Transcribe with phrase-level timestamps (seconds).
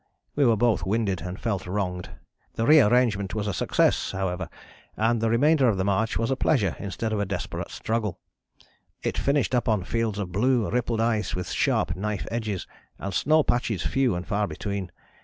[0.35, 2.09] We were both winded and felt wronged.
[2.55, 4.49] The rearrangement was a success however,
[4.97, 8.19] and the remainder of the march was a pleasure instead of a desperate struggle.
[9.03, 12.65] It finished up on fields of blue rippled ice with sharp knife edges,
[12.97, 14.91] and snow patches few and far between.